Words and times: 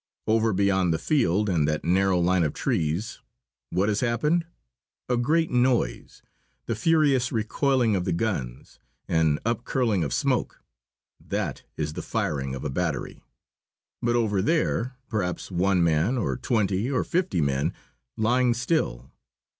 Over 0.25 0.51
beyond 0.51 0.91
the 0.91 0.97
field 0.97 1.47
and 1.47 1.67
that 1.67 1.83
narrow 1.85 2.17
line 2.17 2.41
of 2.41 2.55
trees, 2.55 3.21
what 3.69 3.87
has 3.87 3.99
happened? 3.99 4.47
A 5.07 5.15
great 5.15 5.51
noise, 5.51 6.23
the 6.65 6.73
furious 6.75 7.31
recoiling 7.31 7.95
of 7.95 8.03
the 8.05 8.11
guns, 8.11 8.79
an 9.07 9.37
upcurling 9.45 10.03
of 10.03 10.11
smoke 10.11 10.63
that 11.23 11.61
is 11.77 11.93
the 11.93 12.01
firing 12.01 12.55
of 12.55 12.63
a 12.65 12.69
battery. 12.71 13.21
But 14.01 14.15
over 14.15 14.41
there, 14.41 14.95
perhaps, 15.07 15.51
one 15.51 15.83
man, 15.83 16.17
or 16.17 16.35
twenty, 16.35 16.89
or 16.89 17.03
fifty 17.03 17.39
men, 17.39 17.71
lying 18.17 18.55
still. 18.55 19.11